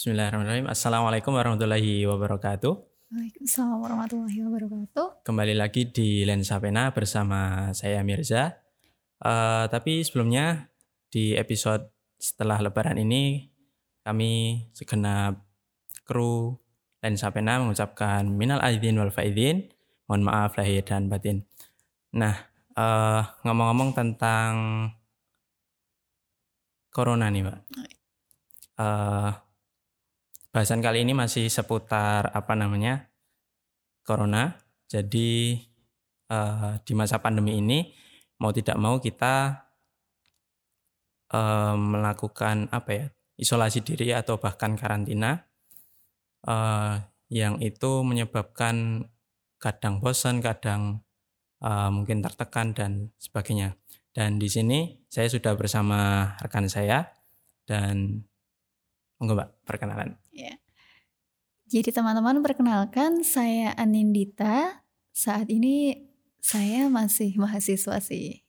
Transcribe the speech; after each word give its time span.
Bismillahirrahmanirrahim. 0.00 0.64
Assalamualaikum 0.64 1.36
warahmatullahi 1.36 2.08
wabarakatuh. 2.08 2.72
Waalaikumsalam 3.12 3.84
warahmatullahi 3.84 4.40
wabarakatuh. 4.48 5.28
Kembali 5.28 5.52
lagi 5.52 5.92
di 5.92 6.24
Lensa 6.24 6.56
Pena 6.56 6.88
bersama 6.88 7.68
saya 7.76 8.00
Mirza. 8.00 8.64
Uh, 9.20 9.68
tapi 9.68 10.00
sebelumnya 10.00 10.72
di 11.12 11.36
episode 11.36 11.92
setelah 12.16 12.64
Lebaran 12.64 12.96
ini 12.96 13.52
kami 14.00 14.64
segenap 14.72 15.44
kru 16.08 16.56
Lensa 17.04 17.28
Pena 17.28 17.60
mengucapkan 17.60 18.24
minal 18.24 18.64
aidin 18.64 18.96
wal 18.96 19.12
faidin. 19.12 19.68
Mohon 20.08 20.22
maaf 20.24 20.56
lahir 20.56 20.80
dan 20.80 21.12
batin. 21.12 21.44
Nah, 22.16 22.40
uh, 22.72 23.36
ngomong-ngomong 23.44 23.92
tentang 23.92 24.52
corona 26.88 27.28
nih, 27.28 27.44
Mbak. 27.44 27.58
Uh, 28.80 29.49
bahasan 30.50 30.82
kali 30.82 31.06
ini 31.06 31.14
masih 31.14 31.46
seputar 31.46 32.30
apa 32.34 32.52
namanya 32.58 33.06
corona. 34.02 34.58
Jadi 34.90 35.54
uh, 36.30 36.82
di 36.82 36.92
masa 36.98 37.22
pandemi 37.22 37.62
ini 37.62 37.94
mau 38.42 38.50
tidak 38.50 38.74
mau 38.74 38.98
kita 38.98 39.66
uh, 41.30 41.74
melakukan 41.78 42.66
apa 42.74 42.90
ya 42.90 43.06
isolasi 43.38 43.86
diri 43.86 44.10
atau 44.10 44.36
bahkan 44.42 44.74
karantina 44.74 45.46
uh, 46.44 46.98
yang 47.30 47.62
itu 47.62 48.02
menyebabkan 48.02 49.06
kadang 49.62 50.02
bosan, 50.02 50.42
kadang 50.42 51.06
uh, 51.62 51.88
mungkin 51.94 52.20
tertekan 52.26 52.74
dan 52.74 53.14
sebagainya. 53.22 53.78
Dan 54.10 54.42
di 54.42 54.50
sini 54.50 55.06
saya 55.06 55.30
sudah 55.30 55.54
bersama 55.54 56.34
rekan 56.42 56.66
saya 56.66 57.06
dan 57.62 58.26
monggo 59.22 59.38
Mbak 59.38 59.48
perkenalan. 59.62 60.18
Jadi 61.70 61.94
teman-teman 61.94 62.42
perkenalkan 62.42 63.22
saya 63.22 63.70
Anindita. 63.78 64.82
Saat 65.14 65.54
ini 65.54 66.02
saya 66.42 66.90
masih 66.90 67.38
mahasiswa 67.38 68.02
sih. 68.02 68.42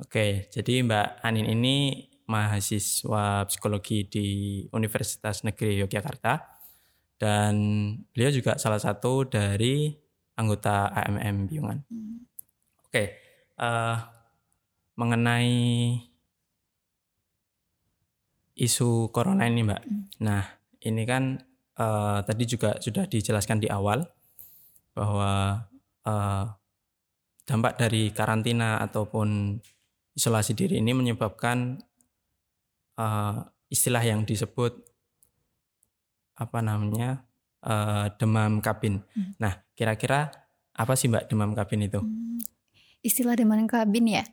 Oke, 0.00 0.48
jadi 0.48 0.80
Mbak 0.80 1.20
Anin 1.20 1.44
ini 1.44 2.08
mahasiswa 2.24 3.44
psikologi 3.44 4.08
di 4.08 4.28
Universitas 4.72 5.44
Negeri 5.44 5.84
Yogyakarta 5.84 6.40
dan 7.20 7.52
beliau 8.16 8.32
juga 8.32 8.56
salah 8.56 8.80
satu 8.80 9.28
dari 9.28 9.92
anggota 10.40 10.88
AMM 10.88 11.52
Biungan. 11.52 11.84
Hmm. 11.84 12.24
Oke, 12.88 13.04
uh, 13.60 13.96
mengenai 14.96 15.52
isu 18.56 19.12
corona 19.12 19.44
ini, 19.44 19.68
Mbak. 19.68 19.82
Hmm. 19.84 20.02
Nah, 20.24 20.48
ini 20.80 21.04
kan 21.04 21.44
uh, 21.78 22.18
tadi 22.26 22.44
juga 22.44 22.76
sudah 22.82 23.06
dijelaskan 23.06 23.62
di 23.62 23.68
awal 23.70 24.02
bahwa 24.92 25.62
uh, 26.04 26.44
dampak 27.46 27.78
dari 27.80 28.10
karantina 28.12 28.82
ataupun 28.82 29.56
isolasi 30.12 30.52
diri 30.52 30.82
ini 30.82 30.92
menyebabkan 30.92 31.78
uh, 32.98 33.46
istilah 33.70 34.02
yang 34.02 34.26
disebut 34.26 34.74
apa 36.38 36.58
namanya 36.60 37.22
uh, 37.64 38.10
demam 38.18 38.58
kabin. 38.58 39.00
Hmm. 39.14 39.34
Nah, 39.38 39.62
kira-kira 39.72 40.30
apa 40.74 40.92
sih 40.94 41.10
Mbak 41.10 41.30
demam 41.30 41.54
kabin 41.54 41.86
itu? 41.86 42.02
Hmm. 42.02 42.42
Istilah 43.02 43.38
demam 43.38 43.64
kabin 43.70 44.10
ya 44.10 44.26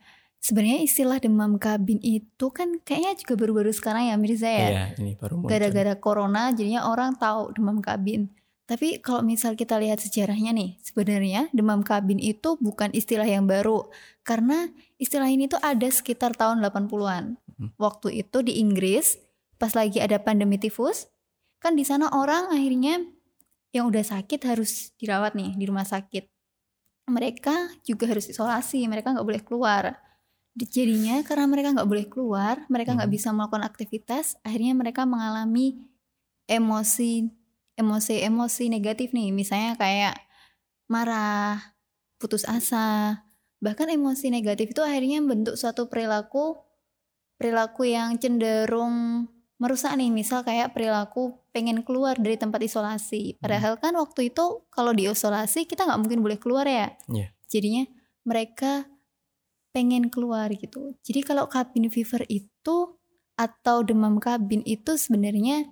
sebenarnya 0.46 0.86
istilah 0.86 1.18
demam 1.18 1.58
kabin 1.58 1.98
itu 1.98 2.46
kan 2.54 2.78
kayaknya 2.86 3.18
juga 3.18 3.34
baru-baru 3.34 3.74
sekarang 3.74 4.06
ya 4.06 4.14
Mirza 4.14 4.46
ya. 4.46 4.68
Iya, 4.70 4.84
ini 5.02 5.18
baru 5.18 5.42
Gara-gara 5.42 5.98
corona 5.98 6.54
jadinya 6.54 6.86
orang 6.86 7.18
tahu 7.18 7.50
demam 7.58 7.82
kabin. 7.82 8.30
Tapi 8.66 8.98
kalau 8.98 9.22
misal 9.22 9.54
kita 9.54 9.78
lihat 9.78 10.02
sejarahnya 10.02 10.50
nih, 10.54 10.78
sebenarnya 10.82 11.50
demam 11.50 11.82
kabin 11.82 12.18
itu 12.18 12.58
bukan 12.58 12.90
istilah 12.94 13.26
yang 13.26 13.46
baru. 13.46 13.90
Karena 14.26 14.70
istilah 14.98 15.30
ini 15.30 15.46
tuh 15.46 15.58
ada 15.62 15.86
sekitar 15.86 16.34
tahun 16.34 16.62
80-an. 16.62 17.38
Hmm. 17.38 17.70
Waktu 17.78 18.26
itu 18.26 18.42
di 18.42 18.58
Inggris, 18.58 19.22
pas 19.54 19.70
lagi 19.74 20.02
ada 20.02 20.18
pandemi 20.18 20.58
tifus, 20.58 21.06
kan 21.62 21.78
di 21.78 21.86
sana 21.86 22.10
orang 22.10 22.50
akhirnya 22.50 23.06
yang 23.70 23.86
udah 23.86 24.02
sakit 24.02 24.42
harus 24.42 24.90
dirawat 24.98 25.38
nih 25.38 25.54
di 25.54 25.64
rumah 25.70 25.86
sakit. 25.86 26.26
Mereka 27.06 27.86
juga 27.86 28.10
harus 28.10 28.26
isolasi, 28.26 28.82
mereka 28.90 29.14
nggak 29.14 29.26
boleh 29.26 29.42
keluar 29.46 30.05
jadinya 30.64 31.20
karena 31.20 31.44
mereka 31.44 31.76
nggak 31.76 31.88
boleh 31.88 32.06
keluar 32.08 32.64
mereka 32.72 32.96
nggak 32.96 33.12
hmm. 33.12 33.16
bisa 33.20 33.28
melakukan 33.36 33.64
aktivitas 33.68 34.40
akhirnya 34.40 34.72
mereka 34.72 35.04
mengalami 35.04 35.84
emosi 36.48 37.28
emosi 37.76 38.24
emosi 38.24 38.72
negatif 38.72 39.12
nih 39.12 39.36
misalnya 39.36 39.76
kayak 39.76 40.16
marah 40.88 41.76
putus 42.16 42.48
asa 42.48 43.20
bahkan 43.60 43.92
emosi 43.92 44.32
negatif 44.32 44.72
itu 44.72 44.80
akhirnya 44.80 45.20
membentuk 45.20 45.60
suatu 45.60 45.92
perilaku 45.92 46.56
perilaku 47.36 47.92
yang 47.92 48.16
cenderung 48.16 49.28
merusak 49.60 49.92
nih 49.96 50.08
misal 50.08 50.40
kayak 50.40 50.72
perilaku 50.72 51.36
pengen 51.52 51.84
keluar 51.84 52.16
dari 52.16 52.40
tempat 52.40 52.64
isolasi 52.64 53.36
hmm. 53.36 53.44
padahal 53.44 53.76
kan 53.76 53.92
waktu 53.92 54.32
itu 54.32 54.64
kalau 54.72 54.96
di 54.96 55.04
isolasi 55.04 55.68
kita 55.68 55.84
nggak 55.84 56.00
mungkin 56.00 56.20
boleh 56.24 56.40
keluar 56.40 56.64
ya 56.64 56.96
yeah. 57.12 57.28
jadinya 57.48 57.84
mereka 58.24 58.88
pengen 59.76 60.08
keluar 60.08 60.48
gitu. 60.56 60.96
Jadi 61.04 61.20
kalau 61.20 61.44
cabin 61.52 61.92
fever 61.92 62.24
itu 62.32 62.96
atau 63.36 63.84
demam 63.84 64.16
kabin 64.16 64.64
itu 64.64 64.96
sebenarnya 64.96 65.68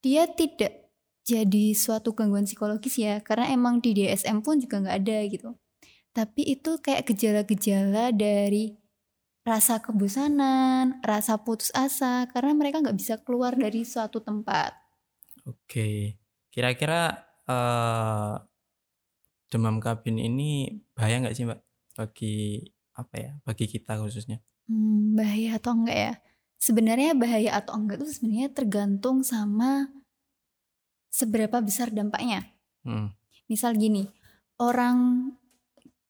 dia 0.00 0.24
tidak 0.24 0.88
jadi 1.20 1.76
suatu 1.76 2.16
gangguan 2.16 2.48
psikologis 2.48 2.96
ya 2.96 3.20
karena 3.20 3.52
emang 3.52 3.84
di 3.84 3.92
DSM 3.92 4.40
pun 4.40 4.56
juga 4.56 4.80
nggak 4.80 4.96
ada 5.04 5.18
gitu. 5.28 5.52
Tapi 6.16 6.48
itu 6.48 6.80
kayak 6.80 7.04
gejala-gejala 7.12 8.08
dari 8.16 8.72
rasa 9.44 9.84
kebosanan, 9.84 11.04
rasa 11.04 11.36
putus 11.44 11.68
asa 11.76 12.24
karena 12.32 12.56
mereka 12.56 12.80
nggak 12.80 12.96
bisa 12.96 13.20
keluar 13.20 13.52
dari 13.52 13.84
suatu 13.84 14.24
tempat. 14.24 14.72
Oke, 15.44 16.16
kira-kira 16.48 17.20
uh, 17.44 18.40
demam 19.52 19.76
kabin 19.76 20.16
ini 20.16 20.80
bahaya 20.96 21.20
nggak 21.20 21.36
sih 21.36 21.44
mbak 21.44 21.60
bagi 21.94 22.64
apa 22.96 23.14
ya 23.20 23.32
bagi 23.44 23.68
kita 23.68 24.00
khususnya? 24.00 24.40
Hmm, 24.66 25.14
bahaya 25.14 25.60
atau 25.60 25.76
enggak 25.76 25.98
ya? 25.98 26.12
Sebenarnya 26.56 27.12
bahaya 27.12 27.50
atau 27.60 27.76
enggak 27.76 28.02
itu 28.02 28.08
sebenarnya 28.18 28.48
tergantung 28.50 29.20
sama 29.20 29.92
seberapa 31.12 31.60
besar 31.60 31.92
dampaknya. 31.92 32.48
Hmm. 32.82 33.12
Misal 33.46 33.76
gini, 33.76 34.08
orang 34.58 35.30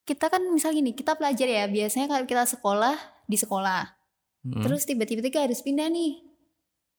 kita 0.07 0.31
kan 0.31 0.43
misal 0.55 0.71
gini, 0.71 0.95
kita 0.95 1.19
pelajar 1.19 1.51
ya, 1.51 1.67
biasanya 1.67 2.07
kalau 2.07 2.25
kita 2.25 2.47
sekolah 2.47 2.95
di 3.27 3.35
sekolah, 3.35 3.91
hmm. 4.47 4.63
terus 4.63 4.87
tiba-tiba 4.87 5.27
kita 5.27 5.43
harus 5.43 5.59
pindah 5.67 5.91
nih, 5.91 6.23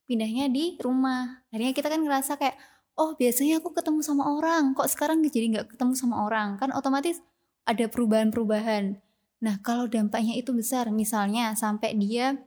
pindahnya 0.04 0.52
di 0.52 0.76
rumah. 0.84 1.48
Akhirnya 1.48 1.72
kita 1.72 1.88
kan 1.88 2.04
ngerasa 2.04 2.36
kayak, 2.36 2.60
oh 3.00 3.16
biasanya 3.16 3.64
aku 3.64 3.72
ketemu 3.72 4.04
sama 4.04 4.28
orang, 4.28 4.76
kok 4.76 4.92
sekarang 4.92 5.24
jadi 5.24 5.56
nggak 5.56 5.68
ketemu 5.72 5.96
sama 5.96 6.28
orang, 6.28 6.60
kan 6.60 6.76
otomatis 6.76 7.24
ada 7.64 7.88
perubahan-perubahan. 7.88 9.00
Nah, 9.38 9.62
kalau 9.62 9.86
dampaknya 9.86 10.34
itu 10.34 10.50
besar, 10.54 10.90
misalnya 10.90 11.54
sampai 11.54 11.94
dia 11.94 12.42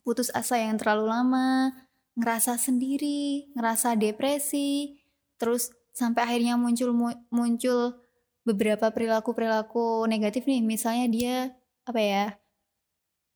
putus 0.00 0.32
asa 0.32 0.56
yang 0.56 0.80
terlalu 0.80 1.12
lama, 1.12 1.74
ngerasa 2.16 2.56
sendiri, 2.56 3.52
ngerasa 3.52 3.98
depresi, 4.00 4.96
terus 5.36 5.68
sampai 5.92 6.24
akhirnya 6.24 6.56
muncul 6.56 6.96
muncul 7.28 8.00
beberapa 8.46 8.88
perilaku-perilaku 8.88 10.08
negatif 10.08 10.48
nih, 10.48 10.64
misalnya 10.64 11.06
dia 11.10 11.36
apa 11.84 12.00
ya? 12.00 12.26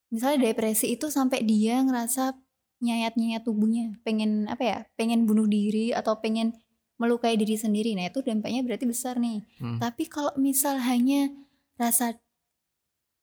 Misalnya 0.08 0.50
depresi 0.50 0.97
itu 0.97 1.12
sampai 1.12 1.44
dia 1.44 1.84
ngerasa 1.84 2.34
nyayat-nyayat 2.80 3.44
tubuhnya, 3.44 4.00
pengen 4.00 4.48
apa 4.48 4.62
ya? 4.64 4.78
Pengen 4.97 5.28
bunuh 5.28 5.44
diri 5.44 5.92
atau 5.92 6.16
pengen 6.18 6.56
melukai 6.97 7.36
diri 7.36 7.56
sendiri. 7.56 7.92
Nah, 7.97 8.09
itu 8.09 8.24
dampaknya 8.24 8.65
berarti 8.65 8.84
besar 8.88 9.16
nih. 9.21 9.44
Hmm. 9.60 9.80
Tapi 9.80 10.04
kalau 10.09 10.32
misal 10.36 10.80
hanya 10.80 11.32
rasa 11.80 12.21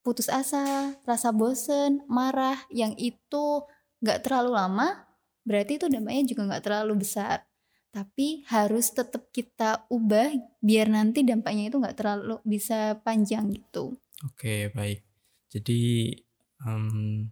putus 0.08 0.32
asa, 0.32 0.96
rasa 1.04 1.36
bosen, 1.36 2.08
marah 2.08 2.56
yang 2.72 2.96
itu 2.96 3.68
nggak 4.00 4.24
terlalu 4.24 4.56
lama, 4.56 5.04
berarti 5.44 5.76
itu 5.76 5.92
dampaknya 5.92 6.24
juga 6.32 6.48
nggak 6.48 6.64
terlalu 6.64 7.04
besar. 7.04 7.44
Tapi 7.92 8.48
harus 8.48 8.96
tetap 8.96 9.28
kita 9.36 9.84
ubah 9.92 10.32
biar 10.64 10.88
nanti 10.88 11.28
dampaknya 11.28 11.68
itu 11.68 11.76
nggak 11.84 11.98
terlalu 12.00 12.40
bisa 12.48 12.96
panjang 13.04 13.52
gitu. 13.52 14.00
Oke 14.24 14.72
baik. 14.72 15.04
Jadi 15.52 16.16
um, 16.64 17.28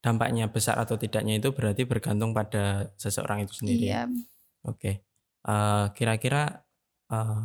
dampaknya 0.00 0.48
besar 0.48 0.80
atau 0.80 0.96
tidaknya 0.96 1.36
itu 1.36 1.52
berarti 1.52 1.84
bergantung 1.84 2.32
pada 2.32 2.96
seseorang 2.96 3.44
itu 3.44 3.60
sendiri. 3.60 3.92
Iya. 3.92 4.08
Oke. 4.64 5.04
Uh, 5.44 5.92
kira-kira 5.92 6.64
uh, 7.12 7.44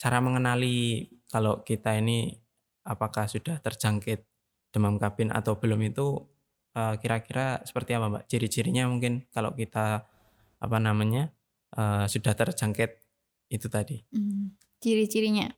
cara 0.00 0.18
mengenali 0.24 1.08
kalau 1.28 1.60
kita 1.60 2.00
ini 2.00 2.40
apakah 2.86 3.28
sudah 3.28 3.60
terjangkit 3.60 4.24
demam 4.70 4.96
kabin 4.96 5.34
atau 5.34 5.58
belum 5.58 5.80
itu 5.86 6.26
eh, 6.76 6.94
kira-kira 7.02 7.60
seperti 7.66 7.96
apa 7.96 8.06
Mbak? 8.08 8.24
Ciri-cirinya 8.30 8.86
mungkin 8.88 9.26
kalau 9.34 9.52
kita 9.54 10.06
apa 10.60 10.76
namanya 10.76 11.32
uh, 11.72 12.04
sudah 12.04 12.36
terjangkit 12.36 13.00
itu 13.48 13.66
tadi. 13.72 14.04
Hmm, 14.12 14.52
ciri-cirinya 14.76 15.48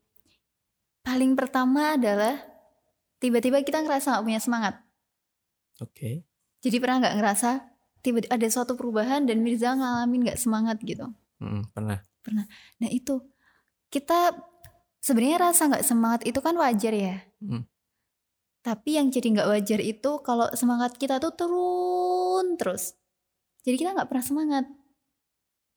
paling 1.03 1.35
pertama 1.35 1.99
adalah 1.99 2.39
tiba-tiba 3.19 3.61
kita 3.67 3.83
ngerasa 3.83 4.17
nggak 4.17 4.25
punya 4.25 4.41
semangat. 4.41 4.75
Oke. 5.83 5.91
Okay. 5.93 6.15
Jadi 6.63 6.77
pernah 6.79 7.03
nggak 7.03 7.17
ngerasa 7.19 7.51
tiba 8.03 8.23
ada 8.31 8.47
suatu 8.47 8.79
perubahan 8.79 9.27
dan 9.27 9.43
Mirza 9.43 9.75
ngalamin 9.75 10.31
nggak 10.31 10.39
semangat 10.39 10.79
gitu? 10.83 11.11
Hmm, 11.43 11.67
pernah. 11.75 11.99
Pernah. 12.23 12.47
Nah 12.79 12.91
itu 12.91 13.19
kita 13.91 14.39
sebenarnya 15.03 15.51
rasa 15.51 15.69
nggak 15.69 15.85
semangat 15.85 16.21
itu 16.23 16.39
kan 16.39 16.55
wajar 16.55 16.95
ya. 16.95 17.27
Hmm. 17.43 17.67
Tapi 18.63 18.97
yang 18.97 19.11
jadi 19.11 19.35
nggak 19.35 19.51
wajar 19.51 19.81
itu 19.83 20.11
kalau 20.23 20.47
semangat 20.55 20.95
kita 20.95 21.19
tuh 21.19 21.35
turun 21.35 22.55
terus. 22.55 22.95
Jadi 23.67 23.83
kita 23.83 23.91
nggak 23.99 24.09
pernah 24.09 24.25
semangat. 24.25 24.65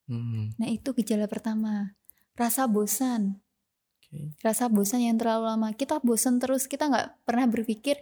Hmm. 0.06 0.54
Nah 0.62 0.70
itu 0.70 0.94
gejala 0.94 1.26
pertama. 1.26 1.98
Rasa 2.38 2.70
bosan. 2.70 3.42
Okay. 4.06 4.38
Rasa 4.46 4.70
bosan 4.70 5.02
yang 5.02 5.18
terlalu 5.18 5.50
lama. 5.50 5.70
Kita 5.74 5.98
bosan 6.06 6.38
terus. 6.38 6.70
Kita 6.70 6.86
nggak 6.86 7.26
pernah 7.26 7.50
berpikir, 7.50 7.98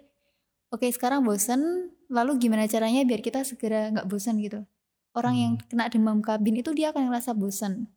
oke 0.67 0.83
okay, 0.83 0.91
sekarang 0.91 1.23
bosan, 1.23 1.93
lalu 2.11 2.35
gimana 2.43 2.67
caranya 2.67 3.07
biar 3.07 3.23
kita 3.23 3.47
segera 3.47 3.87
nggak 3.95 4.07
bosan 4.11 4.43
gitu. 4.43 4.67
Orang 5.15 5.39
hmm. 5.39 5.43
yang 5.43 5.53
kena 5.71 5.87
demam 5.87 6.19
kabin 6.19 6.59
itu 6.59 6.75
dia 6.75 6.91
akan 6.91 7.07
ngerasa 7.07 7.31
bosan. 7.31 7.87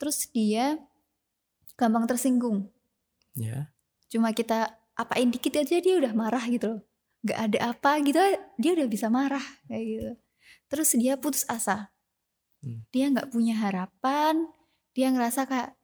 Terus 0.00 0.32
dia 0.32 0.80
gampang 1.76 2.04
tersinggung. 2.08 2.68
Ya. 3.36 3.46
Yeah. 3.46 3.62
Cuma 4.12 4.36
kita 4.36 4.76
apain 4.96 5.32
dikit 5.32 5.56
aja 5.56 5.80
dia 5.80 5.94
udah 5.96 6.12
marah 6.12 6.44
gitu 6.48 6.78
loh 6.78 6.82
nggak 7.22 7.38
ada 7.38 7.58
apa 7.70 7.90
gitu 8.02 8.18
dia 8.58 8.70
udah 8.74 8.88
bisa 8.90 9.06
marah 9.06 9.46
kayak 9.70 9.84
gitu 9.86 10.10
terus 10.66 10.90
dia 10.98 11.14
putus 11.14 11.46
asa 11.46 11.94
hmm. 12.66 12.82
dia 12.90 13.06
nggak 13.14 13.30
punya 13.30 13.54
harapan 13.62 14.50
dia 14.90 15.08
ngerasa 15.14 15.46
kayak 15.46 15.78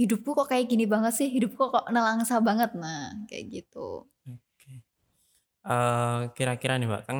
hidupku 0.00 0.32
kok 0.32 0.48
kayak 0.48 0.72
gini 0.72 0.88
banget 0.88 1.12
sih 1.12 1.28
hidupku 1.28 1.68
kok 1.68 1.86
nelangsa 1.92 2.40
banget 2.40 2.72
nah 2.72 3.12
kayak 3.28 3.52
gitu 3.52 4.08
okay. 4.24 4.80
uh, 5.68 5.70
eh, 5.70 6.18
kira-kira 6.32 6.80
nih 6.80 6.88
mbak 6.88 7.04
kan 7.04 7.18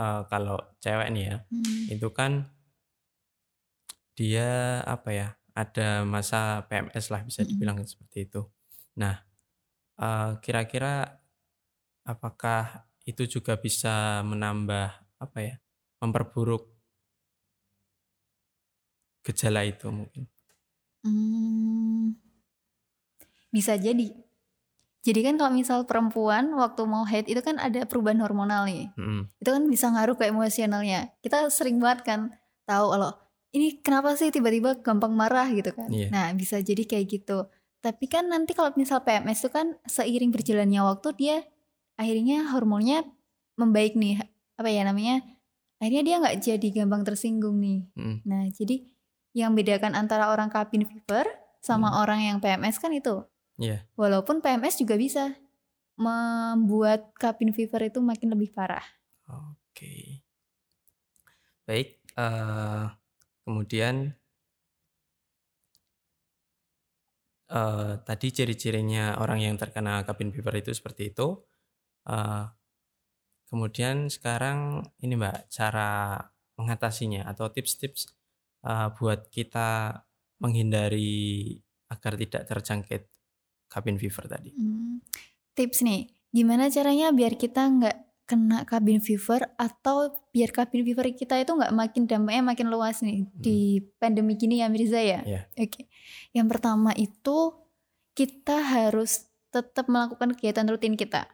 uh, 0.00 0.24
kalau 0.32 0.56
cewek 0.80 1.12
nih 1.12 1.24
ya 1.28 1.36
hmm. 1.52 1.92
itu 1.92 2.08
kan 2.08 2.48
dia 4.16 4.80
apa 4.88 5.08
ya 5.12 5.28
ada 5.58 6.06
masa 6.06 6.62
PMS 6.70 7.10
lah 7.10 7.26
bisa 7.26 7.42
dibilang 7.42 7.82
hmm. 7.82 7.90
seperti 7.90 8.30
itu 8.30 8.46
nah 8.94 9.28
Eh, 9.98 10.30
kira-kira 10.38 11.10
apakah 12.06 12.86
itu 13.02 13.26
juga 13.26 13.58
bisa 13.58 14.22
menambah 14.22 14.94
apa 15.18 15.38
ya, 15.42 15.54
memperburuk 15.98 16.70
gejala 19.26 19.66
itu 19.66 19.90
mungkin? 19.90 20.30
Hmm, 21.02 22.14
bisa 23.50 23.74
jadi. 23.74 24.14
Jadi 25.02 25.20
kan 25.26 25.34
kalau 25.34 25.50
misal 25.50 25.82
perempuan 25.82 26.54
waktu 26.54 26.82
mau 26.86 27.02
haid 27.02 27.26
itu 27.26 27.42
kan 27.42 27.58
ada 27.58 27.82
perubahan 27.82 28.22
hormonal 28.22 28.70
nih. 28.70 28.94
Hmm. 28.94 29.26
Itu 29.42 29.50
kan 29.50 29.66
bisa 29.66 29.90
ngaruh 29.90 30.14
ke 30.14 30.30
emosionalnya. 30.30 31.10
Kita 31.18 31.50
sering 31.50 31.82
banget 31.82 32.06
kan 32.06 32.20
tahu 32.70 32.94
kalau 32.94 33.10
ini 33.52 33.80
kenapa 33.80 34.12
sih 34.18 34.28
tiba-tiba 34.28 34.80
gampang 34.84 35.12
marah 35.16 35.48
gitu 35.52 35.72
kan. 35.72 35.88
Yeah. 35.88 36.12
Nah, 36.12 36.32
bisa 36.36 36.60
jadi 36.60 36.84
kayak 36.84 37.06
gitu. 37.08 37.48
Tapi 37.80 38.04
kan 38.10 38.28
nanti 38.28 38.52
kalau 38.52 38.74
misal 38.74 39.00
PMS 39.06 39.46
itu 39.46 39.50
kan 39.54 39.78
seiring 39.86 40.34
berjalannya 40.34 40.82
waktu 40.82 41.08
dia 41.14 41.36
akhirnya 41.94 42.50
hormonnya 42.50 43.06
membaik 43.58 43.94
nih 43.94 44.22
apa 44.58 44.70
ya 44.70 44.82
namanya 44.82 45.22
akhirnya 45.78 46.02
dia 46.02 46.16
nggak 46.18 46.36
jadi 46.42 46.68
gampang 46.82 47.02
tersinggung 47.06 47.62
nih. 47.62 47.86
Hmm. 47.94 48.18
Nah 48.26 48.50
jadi 48.50 48.82
yang 49.32 49.54
bedakan 49.54 49.94
antara 49.94 50.34
orang 50.34 50.50
cabin 50.50 50.82
fever 50.82 51.26
sama 51.62 51.94
hmm. 51.94 52.00
orang 52.02 52.20
yang 52.26 52.36
PMS 52.42 52.82
kan 52.82 52.90
itu. 52.90 53.22
Yeah. 53.58 53.86
Walaupun 53.94 54.42
PMS 54.42 54.82
juga 54.82 54.98
bisa 54.98 55.38
membuat 55.98 57.14
cabin 57.18 57.50
fever 57.54 57.90
itu 57.90 57.98
makin 58.02 58.34
lebih 58.34 58.54
parah. 58.54 58.86
Oke. 59.30 59.62
Okay. 59.74 60.02
Baik. 61.66 61.88
Uh, 62.18 62.90
kemudian 63.48 64.12
uh, 67.48 67.96
tadi 68.04 68.28
ciri-cirinya 68.28 69.16
orang 69.16 69.40
yang 69.40 69.56
terkena 69.56 70.04
cabin 70.04 70.28
fever 70.28 70.60
itu 70.60 70.76
seperti 70.76 71.16
itu. 71.16 71.40
Uh, 72.04 72.44
kemudian 73.48 74.12
sekarang 74.12 74.84
ini 75.00 75.16
Mbak, 75.16 75.48
cara 75.48 76.20
mengatasinya 76.60 77.24
atau 77.24 77.48
tips-tips 77.48 78.12
uh, 78.68 78.92
buat 78.92 79.32
kita 79.32 80.04
menghindari 80.44 81.56
agar 81.88 82.20
tidak 82.20 82.44
terjangkit 82.52 83.02
cabin 83.72 83.96
fever 83.96 84.28
tadi. 84.28 84.52
Hmm, 84.52 85.00
tips 85.56 85.80
nih, 85.80 86.12
gimana 86.28 86.68
caranya 86.68 87.16
biar 87.16 87.40
kita 87.40 87.64
nggak 87.64 88.07
kena 88.28 88.68
cabin 88.68 89.00
fever 89.00 89.40
atau 89.56 90.12
biar 90.36 90.52
cabin 90.52 90.84
fever 90.84 91.16
kita 91.16 91.40
itu 91.40 91.56
nggak 91.56 91.72
makin 91.72 92.04
dampaknya 92.04 92.44
makin 92.44 92.68
luas 92.68 93.00
nih 93.00 93.24
hmm. 93.24 93.32
di 93.40 93.80
pandemi 93.96 94.36
gini 94.36 94.60
ya 94.60 94.68
Mirza 94.68 95.00
ya. 95.00 95.24
Yeah. 95.24 95.44
Oke. 95.56 95.72
Okay. 95.72 95.84
Yang 96.36 96.46
pertama 96.52 96.92
itu 96.92 97.56
kita 98.12 98.60
harus 98.60 99.24
tetap 99.48 99.88
melakukan 99.88 100.36
kegiatan 100.36 100.68
rutin 100.68 100.92
kita. 100.92 101.24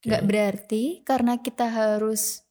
Okay. 0.00 0.08
Nggak 0.08 0.24
berarti 0.24 0.82
karena 1.04 1.36
kita 1.44 1.68
harus 1.68 2.48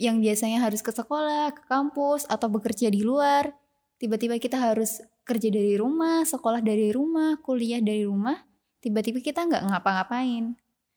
yang 0.00 0.24
biasanya 0.24 0.64
harus 0.64 0.80
ke 0.80 0.88
sekolah, 0.88 1.52
ke 1.52 1.68
kampus 1.68 2.24
atau 2.24 2.48
bekerja 2.48 2.88
di 2.88 3.04
luar, 3.04 3.52
tiba-tiba 4.00 4.40
kita 4.40 4.56
harus 4.56 5.04
kerja 5.28 5.52
dari 5.52 5.76
rumah, 5.76 6.24
sekolah 6.24 6.64
dari 6.64 6.96
rumah, 6.96 7.36
kuliah 7.44 7.84
dari 7.84 8.08
rumah, 8.08 8.40
tiba-tiba 8.80 9.20
kita 9.20 9.44
nggak 9.44 9.68
ngapa-ngapain. 9.68 10.56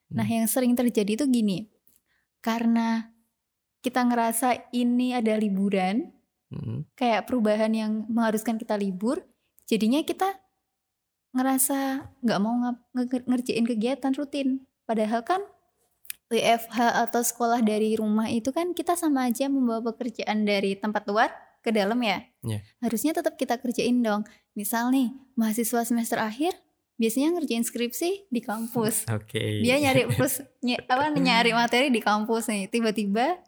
Nah, 0.10 0.26
hmm. 0.26 0.36
yang 0.42 0.48
sering 0.48 0.74
terjadi 0.80 1.20
itu 1.20 1.28
gini 1.28 1.68
karena 2.40 3.12
kita 3.80 4.04
ngerasa 4.04 4.72
ini 4.76 5.16
ada 5.16 5.40
liburan, 5.40 6.12
hmm. 6.52 6.96
kayak 6.96 7.28
perubahan 7.28 7.72
yang 7.72 8.04
mengharuskan 8.12 8.60
kita 8.60 8.76
libur, 8.76 9.24
jadinya 9.68 10.04
kita 10.04 10.40
ngerasa 11.32 12.10
nggak 12.26 12.40
mau 12.42 12.56
ngerjain 13.30 13.66
kegiatan 13.68 14.12
rutin. 14.18 14.66
Padahal 14.84 15.22
kan 15.22 15.46
WFH 16.30 17.10
atau 17.10 17.22
sekolah 17.26 17.62
dari 17.62 17.94
rumah 17.98 18.30
itu 18.30 18.54
kan 18.54 18.74
kita 18.74 18.94
sama 18.98 19.30
aja 19.30 19.50
membawa 19.50 19.82
pekerjaan 19.94 20.46
dari 20.46 20.78
tempat 20.78 21.06
luar 21.06 21.30
ke 21.66 21.74
dalam 21.74 21.98
ya. 22.02 22.26
Yeah. 22.46 22.62
Harusnya 22.82 23.14
tetap 23.14 23.38
kita 23.38 23.58
kerjain 23.62 24.02
dong. 24.02 24.26
Misal 24.54 24.90
nih, 24.94 25.14
mahasiswa 25.38 25.86
semester 25.86 26.18
akhir 26.22 26.58
biasanya 27.00 27.40
ngerjain 27.40 27.64
skripsi 27.64 28.28
di 28.28 28.42
kampus. 28.44 29.08
Oke. 29.08 29.40
Okay. 29.40 29.52
Dia 29.64 29.80
nyari 29.80 30.12
plus 30.12 30.44
ny 30.60 30.76
apa 30.76 31.08
nyari 31.16 31.56
materi 31.56 31.88
di 31.88 32.04
kampus 32.04 32.52
nih. 32.52 32.68
Tiba-tiba 32.68 33.40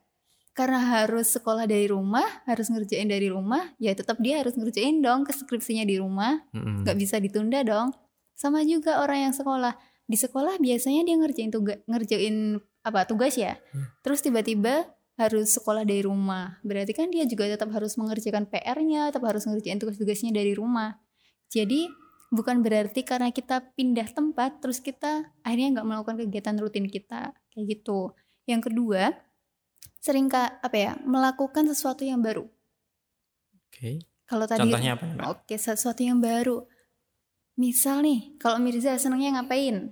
karena 0.55 0.79
harus 0.79 1.31
sekolah 1.36 1.67
dari 1.67 1.91
rumah, 1.91 2.24
harus 2.48 2.72
ngerjain 2.72 3.08
dari 3.08 3.27
rumah, 3.27 3.72
ya 3.79 3.91
tetap 3.91 4.20
dia 4.24 4.39
harus 4.39 4.55
ngerjain 4.55 5.03
dong 5.03 5.27
ke 5.27 5.36
skripsinya 5.36 5.84
di 5.84 6.00
rumah. 6.00 6.39
Mm-hmm. 6.55 6.88
Gak 6.88 6.98
bisa 6.98 7.15
ditunda 7.20 7.60
dong. 7.67 7.91
Sama 8.39 8.63
juga 8.63 9.03
orang 9.03 9.29
yang 9.29 9.36
sekolah. 9.36 9.75
Di 10.08 10.17
sekolah 10.20 10.60
biasanya 10.60 11.03
dia 11.03 11.15
ngerjain 11.20 11.51
tugas 11.51 11.79
ngerjain 11.88 12.60
apa 12.88 13.03
tugas 13.03 13.36
ya. 13.36 13.60
Mm. 13.75 13.86
Terus 14.03 14.20
tiba-tiba 14.24 14.75
harus 15.20 15.53
sekolah 15.53 15.84
dari 15.84 16.08
rumah. 16.08 16.60
Berarti 16.63 16.96
kan 16.96 17.12
dia 17.12 17.27
juga 17.27 17.51
tetap 17.51 17.70
harus 17.75 18.00
mengerjakan 18.00 18.48
PR-nya, 18.48 19.12
tetap 19.12 19.27
harus 19.27 19.43
ngerjain 19.43 19.77
tugas-tugasnya 19.77 20.31
dari 20.34 20.55
rumah. 20.55 20.98
Jadi 21.51 21.88
bukan 22.32 22.64
berarti 22.64 23.04
karena 23.04 23.30
kita 23.30 23.76
pindah 23.76 24.08
tempat 24.16 24.64
terus 24.64 24.80
kita 24.80 25.28
akhirnya 25.44 25.78
nggak 25.78 25.88
melakukan 25.88 26.18
kegiatan 26.26 26.56
rutin 26.58 26.88
kita 26.88 27.36
kayak 27.52 27.66
gitu. 27.68 28.16
Yang 28.48 28.72
kedua 28.72 29.12
sering 30.02 30.32
kak 30.32 30.64
apa 30.64 30.78
ya 30.80 30.92
melakukan 31.04 31.68
sesuatu 31.68 32.08
yang 32.08 32.24
baru. 32.24 32.48
Oke. 33.68 33.76
Okay. 33.76 33.96
kalau 34.32 34.48
tadi 34.48 34.64
contohnya 34.64 34.96
apa 34.96 35.06
oke 35.28 35.44
okay, 35.44 35.60
sesuatu 35.60 36.00
yang 36.02 36.24
baru. 36.24 36.64
Misal 37.60 38.00
nih 38.08 38.40
kalau 38.40 38.64
Mirza 38.64 38.96
senangnya 38.96 39.44
ngapain? 39.44 39.92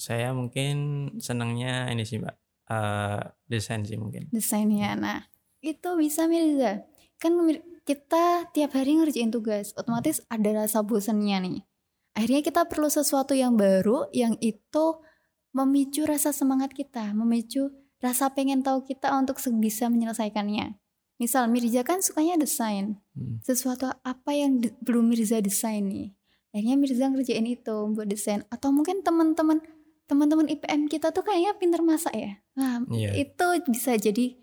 Saya 0.00 0.32
mungkin 0.32 0.76
senangnya 1.20 1.92
ini 1.92 2.08
sih 2.08 2.16
mbak. 2.16 2.32
Uh, 2.64 3.20
desain 3.44 3.84
sih 3.84 4.00
mungkin. 4.00 4.32
Desainnya. 4.32 4.96
Nah 4.96 5.20
itu 5.60 6.00
bisa 6.00 6.24
Mirza. 6.24 6.88
Kan 7.20 7.36
kita 7.84 8.48
tiap 8.56 8.72
hari 8.72 8.96
ngerjain 8.96 9.28
tugas 9.28 9.76
otomatis 9.76 10.24
ada 10.32 10.64
rasa 10.64 10.80
bosannya 10.80 11.36
nih 11.44 11.60
akhirnya 12.14 12.40
kita 12.40 12.62
perlu 12.70 12.88
sesuatu 12.88 13.34
yang 13.34 13.58
baru 13.58 14.08
yang 14.14 14.38
itu 14.38 15.02
memicu 15.54 16.02
rasa 16.08 16.34
semangat 16.34 16.74
kita, 16.74 17.14
memicu 17.14 17.70
rasa 18.02 18.30
pengen 18.34 18.62
tahu 18.66 18.82
kita 18.82 19.14
untuk 19.14 19.38
bisa 19.58 19.86
menyelesaikannya. 19.86 20.78
Misal 21.14 21.46
Mirza 21.46 21.86
kan 21.86 22.02
sukanya 22.02 22.34
desain, 22.34 22.98
hmm. 23.14 23.46
sesuatu 23.46 23.86
apa 24.02 24.30
yang 24.34 24.58
belum 24.82 25.14
Mirza 25.14 25.38
desain 25.38 25.86
nih. 25.86 26.10
Akhirnya 26.50 26.76
Mirza 26.78 27.06
ngerjain 27.06 27.46
itu 27.46 27.76
buat 27.94 28.10
desain. 28.10 28.42
Atau 28.50 28.74
mungkin 28.74 29.02
teman-teman 29.06 29.62
teman-teman 30.10 30.50
IPM 30.50 30.90
kita 30.90 31.14
tuh 31.14 31.22
kayaknya 31.22 31.54
pinter 31.54 31.80
masak 31.86 32.14
ya. 32.14 32.32
Nah 32.58 32.82
yeah. 32.90 33.14
itu 33.14 33.46
bisa 33.70 33.94
jadi 33.94 34.38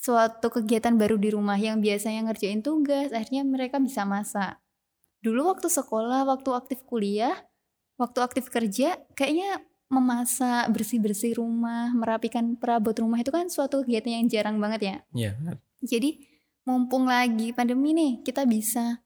suatu 0.00 0.50
kegiatan 0.50 0.96
baru 0.98 1.14
di 1.20 1.30
rumah 1.30 1.60
yang 1.60 1.78
biasanya 1.78 2.26
ngerjain 2.26 2.64
tugas, 2.64 3.14
akhirnya 3.14 3.46
mereka 3.46 3.78
bisa 3.78 4.02
masak. 4.02 4.58
Dulu 5.22 5.54
waktu 5.54 5.70
sekolah, 5.70 6.26
waktu 6.26 6.50
aktif 6.52 6.82
kuliah, 6.82 7.34
waktu 7.96 8.18
aktif 8.20 8.50
kerja, 8.50 8.98
kayaknya 9.14 9.62
memasak, 9.86 10.66
bersih-bersih 10.74 11.38
rumah, 11.38 11.94
merapikan 11.94 12.58
perabot 12.58 12.96
rumah 12.96 13.20
itu 13.22 13.30
kan 13.30 13.46
suatu 13.46 13.86
kegiatan 13.86 14.18
yang 14.18 14.26
jarang 14.26 14.56
banget 14.58 14.80
ya. 14.82 14.96
Iya. 15.14 15.30
Jadi 15.84 16.26
mumpung 16.66 17.06
lagi 17.06 17.54
pandemi 17.54 17.94
nih, 17.94 18.12
kita 18.26 18.48
bisa 18.48 19.04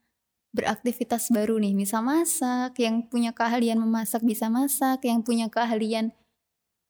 beraktivitas 0.56 1.28
baru 1.28 1.61
nih, 1.61 1.76
bisa 1.76 2.00
masak, 2.00 2.80
yang 2.80 3.04
punya 3.12 3.37
keahlian 3.37 3.76
memasak 3.76 4.25
bisa 4.25 4.49
masak, 4.49 5.04
yang 5.04 5.20
punya 5.20 5.52
keahlian 5.52 6.16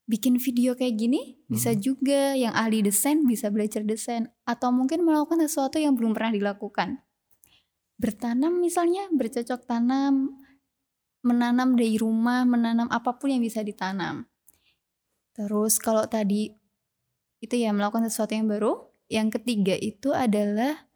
bikin 0.06 0.38
video 0.38 0.78
kayak 0.78 0.94
gini 0.94 1.34
bisa 1.50 1.74
hmm. 1.74 1.82
juga 1.82 2.38
yang 2.38 2.54
ahli 2.54 2.78
desain 2.78 3.26
bisa 3.26 3.50
belajar 3.50 3.82
desain 3.82 4.30
atau 4.46 4.70
mungkin 4.70 5.02
melakukan 5.02 5.42
sesuatu 5.42 5.82
yang 5.82 5.98
belum 5.98 6.14
pernah 6.14 6.30
dilakukan 6.30 7.02
bertanam 7.96 8.60
misalnya 8.60 9.08
bercocok 9.12 9.64
tanam 9.64 10.36
menanam 11.24 11.74
dari 11.74 11.96
rumah 11.96 12.44
menanam 12.46 12.86
apa 12.92 13.16
pun 13.16 13.32
yang 13.32 13.42
bisa 13.42 13.64
ditanam 13.64 14.28
terus 15.36 15.80
kalau 15.80 16.04
tadi 16.08 16.52
itu 17.40 17.54
ya 17.56 17.72
melakukan 17.72 18.08
sesuatu 18.08 18.32
yang 18.36 18.48
baru 18.48 18.88
yang 19.08 19.28
ketiga 19.28 19.76
itu 19.76 20.12
adalah 20.12 20.86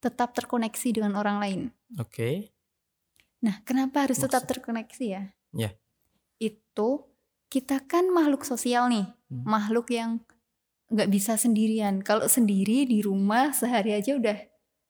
tetap 0.00 0.32
terkoneksi 0.32 0.88
dengan 0.96 1.18
orang 1.18 1.36
lain 1.38 1.60
oke 1.98 2.10
okay. 2.10 2.34
nah 3.42 3.60
kenapa 3.66 4.08
harus 4.08 4.18
Maksud. 4.18 4.30
tetap 4.30 4.42
terkoneksi 4.48 5.04
ya 5.06 5.22
ya 5.52 5.70
yeah. 5.70 5.72
itu 6.38 7.10
kita 7.50 7.82
kan 7.82 8.06
makhluk 8.14 8.46
sosial 8.46 8.86
nih, 8.86 9.10
hmm. 9.28 9.42
makhluk 9.42 9.90
yang 9.90 10.22
nggak 10.88 11.10
bisa 11.10 11.34
sendirian. 11.34 11.98
Kalau 12.00 12.30
sendiri 12.30 12.86
di 12.86 13.02
rumah 13.02 13.50
sehari 13.50 13.90
aja 13.90 14.14
udah 14.14 14.38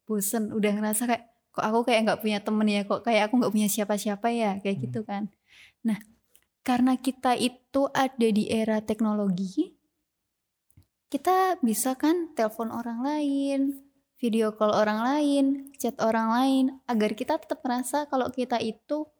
bosen, 0.04 0.52
udah 0.52 0.70
ngerasa 0.76 1.09
kayak 1.09 1.25
kok 1.50 1.64
aku 1.66 1.87
kayak 1.87 2.00
nggak 2.07 2.21
punya 2.23 2.38
temen 2.42 2.69
ya, 2.71 2.83
kok 2.87 3.02
kayak 3.02 3.30
aku 3.30 3.35
nggak 3.42 3.52
punya 3.54 3.69
siapa-siapa 3.71 4.28
ya, 4.30 4.50
kayak 4.62 4.76
hmm. 4.78 4.85
gitu 4.87 5.00
kan. 5.02 5.23
Nah, 5.83 5.99
karena 6.62 6.95
kita 6.99 7.35
itu 7.35 7.90
ada 7.90 8.28
di 8.30 8.47
era 8.47 8.78
teknologi, 8.85 9.75
kita 11.11 11.59
bisa 11.59 11.99
kan 11.99 12.30
telepon 12.38 12.71
orang 12.71 13.02
lain, 13.02 13.83
video 14.23 14.54
call 14.54 14.71
orang 14.71 15.02
lain, 15.02 15.45
chat 15.75 15.99
orang 15.99 16.30
lain, 16.30 16.64
agar 16.87 17.19
kita 17.19 17.40
tetap 17.42 17.64
merasa 17.66 18.07
kalau 18.07 18.30
kita 18.30 18.62
itu 18.62 19.11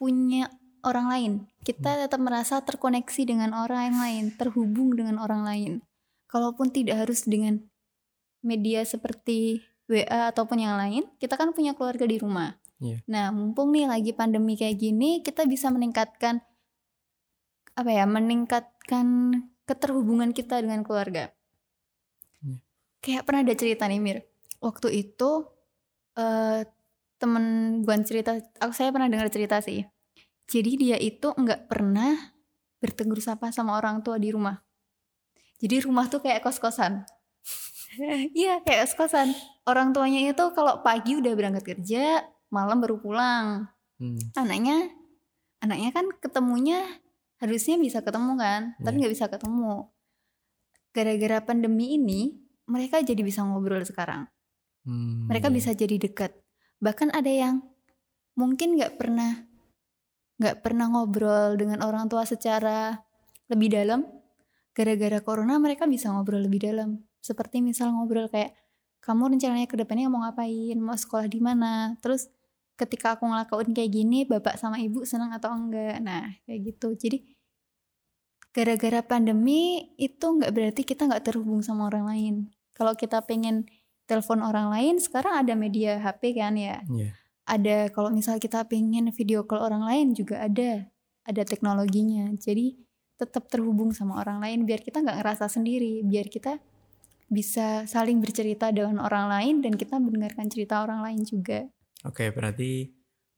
punya 0.00 0.48
orang 0.80 1.06
lain. 1.12 1.32
Kita 1.60 1.92
hmm. 1.92 2.00
tetap 2.08 2.20
merasa 2.24 2.64
terkoneksi 2.64 3.22
dengan 3.28 3.52
orang 3.52 4.00
lain, 4.00 4.32
terhubung 4.32 4.96
dengan 4.96 5.20
orang 5.20 5.44
lain. 5.44 5.72
Kalaupun 6.30 6.72
tidak 6.72 7.04
harus 7.04 7.26
dengan 7.28 7.60
media 8.40 8.80
seperti 8.86 9.60
WA 9.90 10.30
ataupun 10.30 10.62
yang 10.62 10.78
lain, 10.78 11.02
kita 11.18 11.34
kan 11.34 11.50
punya 11.50 11.74
keluarga 11.74 12.06
di 12.06 12.22
rumah. 12.22 12.54
Yeah. 12.78 13.02
Nah, 13.10 13.34
mumpung 13.34 13.74
nih 13.74 13.90
lagi 13.90 14.14
pandemi 14.14 14.54
kayak 14.54 14.78
gini, 14.78 15.20
kita 15.26 15.44
bisa 15.50 15.68
meningkatkan 15.74 16.40
apa 17.74 17.90
ya? 17.90 18.06
Meningkatkan 18.06 19.34
keterhubungan 19.66 20.30
kita 20.30 20.62
dengan 20.62 20.86
keluarga. 20.86 21.34
Yeah. 22.40 22.62
Kayak 23.02 23.26
pernah 23.26 23.42
ada 23.42 23.54
cerita 23.58 23.90
nih 23.90 23.98
Mir. 23.98 24.18
Waktu 24.62 24.94
itu 24.94 25.50
uh, 26.14 26.60
temen 27.18 27.44
gue 27.82 27.96
cerita, 28.06 28.38
aku 28.62 28.72
saya 28.72 28.94
pernah 28.94 29.10
dengar 29.10 29.26
cerita 29.28 29.58
sih 29.58 29.82
jadi 30.50 30.74
dia 30.74 30.98
itu 30.98 31.30
nggak 31.30 31.70
pernah 31.70 32.34
bertegur 32.82 33.22
sapa 33.22 33.54
sama 33.54 33.78
orang 33.78 34.02
tua 34.02 34.18
di 34.18 34.34
rumah. 34.34 34.58
Jadi 35.62 35.86
rumah 35.86 36.10
tuh 36.10 36.18
kayak 36.18 36.42
kos-kosan. 36.42 37.06
Iya 38.38 38.62
kayak 38.62 38.90
kos-kosan. 38.90 39.34
Orang 39.66 39.90
tuanya 39.90 40.22
itu 40.30 40.44
kalau 40.54 40.82
pagi 40.82 41.18
udah 41.18 41.32
berangkat 41.34 41.76
kerja, 41.76 42.22
malam 42.50 42.78
baru 42.78 42.98
pulang. 43.02 43.66
Hmm. 43.98 44.18
Anaknya, 44.38 44.90
anaknya 45.62 45.90
kan 45.92 46.06
ketemunya 46.18 46.86
harusnya 47.40 47.80
bisa 47.80 48.04
ketemu 48.04 48.36
kan, 48.36 48.60
yeah. 48.76 48.84
tapi 48.84 48.94
iya. 48.96 49.00
nggak 49.04 49.14
bisa 49.16 49.26
ketemu. 49.28 49.74
Gara-gara 50.90 51.38
pandemi 51.44 51.96
ini, 51.96 52.36
mereka 52.66 53.00
jadi 53.00 53.20
bisa 53.22 53.44
ngobrol 53.46 53.82
sekarang. 53.86 54.26
Hmm. 54.84 55.28
Mereka 55.28 55.48
iya. 55.52 55.54
bisa 55.54 55.70
jadi 55.76 55.96
dekat. 56.00 56.32
Bahkan 56.80 57.12
ada 57.12 57.28
yang 57.28 57.60
mungkin 58.38 58.78
nggak 58.78 58.96
pernah 58.96 59.46
nggak 60.40 60.64
pernah 60.64 60.88
ngobrol 60.88 61.60
dengan 61.60 61.84
orang 61.84 62.08
tua 62.08 62.24
secara 62.24 62.96
lebih 63.52 63.68
dalam 63.76 64.00
gara-gara 64.72 65.20
corona 65.20 65.60
mereka 65.60 65.84
bisa 65.84 66.08
ngobrol 66.08 66.40
lebih 66.40 66.64
dalam 66.64 66.96
seperti 67.20 67.60
misal 67.64 67.92
ngobrol 67.94 68.28
kayak 68.28 68.56
kamu 69.00 69.36
rencananya 69.36 69.68
ke 69.68 69.76
depannya 69.80 70.12
mau 70.12 70.24
ngapain? 70.24 70.76
Mau 70.76 70.96
sekolah 70.96 71.24
di 71.28 71.40
mana? 71.40 71.96
Terus 72.04 72.28
ketika 72.76 73.16
aku 73.16 73.28
ngelakuin 73.28 73.72
kayak 73.72 73.90
gini 73.92 74.24
bapak 74.28 74.56
sama 74.60 74.76
ibu 74.80 75.04
senang 75.08 75.32
atau 75.32 75.52
enggak? 75.52 76.00
Nah 76.04 76.28
kayak 76.44 76.60
gitu. 76.74 76.96
Jadi 76.96 77.18
gara-gara 78.50 79.00
pandemi 79.06 79.94
itu 79.96 80.26
nggak 80.26 80.50
berarti 80.52 80.82
kita 80.84 81.06
nggak 81.06 81.24
terhubung 81.24 81.64
sama 81.64 81.88
orang 81.88 82.04
lain. 82.08 82.34
Kalau 82.76 82.92
kita 82.96 83.24
pengen 83.24 83.68
telepon 84.04 84.42
orang 84.42 84.68
lain 84.74 84.98
sekarang 84.98 85.38
ada 85.46 85.54
media 85.54 86.02
HP 86.02 86.34
kan 86.36 86.58
ya? 86.58 86.82
Yeah 86.90 87.14
ada 87.50 87.90
kalau 87.90 88.14
misal 88.14 88.38
kita 88.38 88.62
pengen 88.70 89.10
video 89.10 89.42
call 89.42 89.66
orang 89.66 89.82
lain 89.82 90.06
juga 90.14 90.46
ada 90.46 90.86
ada 91.26 91.42
teknologinya. 91.42 92.30
Jadi 92.38 92.78
tetap 93.18 93.50
terhubung 93.50 93.90
sama 93.90 94.22
orang 94.22 94.38
lain 94.38 94.58
biar 94.64 94.80
kita 94.80 95.02
nggak 95.02 95.20
ngerasa 95.20 95.50
sendiri 95.50 96.00
biar 96.06 96.30
kita 96.30 96.56
bisa 97.30 97.86
saling 97.86 98.18
bercerita 98.18 98.74
dengan 98.74 99.00
orang 99.00 99.30
lain 99.30 99.54
dan 99.62 99.78
kita 99.78 100.02
mendengarkan 100.02 100.50
cerita 100.50 100.82
orang 100.82 101.00
lain 101.00 101.22
juga 101.22 101.64
oke 102.02 102.34
berarti 102.34 102.90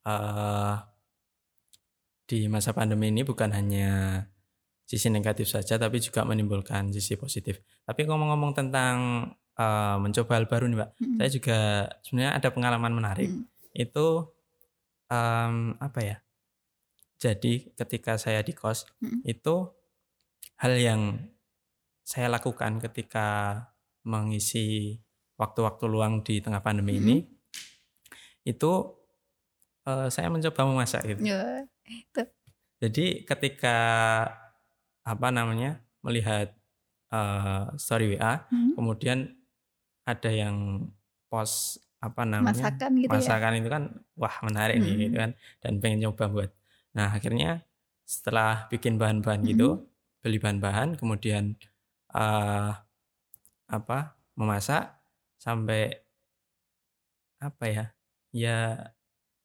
uh, 0.08 0.80
di 2.25 2.49
masa 2.49 2.72
pandemi 2.72 3.12
ini 3.12 3.22
bukan 3.22 3.52
hanya 3.52 4.25
sisi 4.88 5.12
negatif 5.12 5.52
saja 5.52 5.76
tapi 5.76 6.00
juga 6.00 6.25
menimbulkan 6.25 6.88
sisi 6.88 7.20
positif 7.20 7.61
tapi 7.84 8.08
ngomong-ngomong 8.08 8.56
tentang 8.56 9.28
uh, 9.61 9.96
mencoba 10.00 10.40
hal 10.40 10.49
baru 10.49 10.64
nih 10.72 10.78
mbak 10.80 10.90
-hmm. 10.96 11.16
saya 11.20 11.30
juga 11.30 11.58
sebenarnya 12.00 12.32
ada 12.40 12.49
pengalaman 12.49 12.92
menarik 12.96 13.28
-hmm 13.28 13.52
itu 13.72 14.28
um, 15.08 15.56
apa 15.80 16.00
ya? 16.00 16.16
Jadi 17.16 17.72
ketika 17.78 18.18
saya 18.20 18.42
di 18.44 18.52
kos 18.52 18.84
hmm. 19.00 19.25
itu 19.25 19.70
hal 20.61 20.75
yang 20.76 21.02
saya 22.02 22.28
lakukan 22.28 22.82
ketika 22.82 23.56
mengisi 24.02 24.99
waktu-waktu 25.38 25.85
luang 25.87 26.23
di 26.23 26.38
tengah 26.38 26.62
pandemi 26.62 26.99
hmm. 26.99 27.00
ini 27.02 27.16
itu 28.42 28.73
uh, 29.87 30.09
saya 30.11 30.26
mencoba 30.30 30.66
memasak 30.66 31.02
gitu. 31.06 31.23
Ya, 31.23 31.66
itu. 31.87 32.23
Jadi 32.82 33.23
ketika 33.23 33.78
apa 35.02 35.28
namanya 35.30 35.82
melihat 36.02 36.50
uh, 37.14 37.71
story 37.78 38.18
WA, 38.18 38.47
hmm. 38.50 38.75
kemudian 38.75 39.30
ada 40.02 40.30
yang 40.30 40.90
post 41.30 41.78
apa 42.02 42.26
namanya 42.26 42.50
masakan 42.59 42.90
gitu 42.99 43.14
ya? 43.14 43.18
masakan 43.23 43.52
ya? 43.54 43.59
itu 43.62 43.68
kan 43.71 43.85
wah 44.18 44.37
menarik 44.42 44.76
hmm. 44.76 44.85
nih 44.85 44.94
gitu 45.06 45.16
kan 45.23 45.30
dan 45.62 45.73
pengen 45.78 45.99
nyoba 46.02 46.25
buat 46.26 46.50
nah 46.90 47.14
akhirnya 47.14 47.62
setelah 48.02 48.66
bikin 48.66 48.99
bahan-bahan 48.99 49.47
gitu, 49.47 49.78
hmm. 49.78 49.87
gitu 49.87 49.88
beli 50.18 50.38
bahan-bahan 50.42 50.99
kemudian 50.99 51.54
uh, 52.11 52.75
apa 53.73 54.21
memasak 54.37 54.93
sampai 55.41 55.97
apa 57.41 57.64
ya 57.64 57.85
ya 58.31 58.59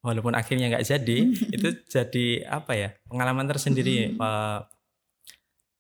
walaupun 0.03 0.35
akhirnya 0.35 0.67
nggak 0.67 0.85
jadi 0.85 1.17
itu 1.55 1.67
jadi 1.87 2.27
apa 2.51 2.75
ya 2.75 2.89
pengalaman 3.07 3.47
tersendiri 3.47 4.19
uh, 4.19 4.67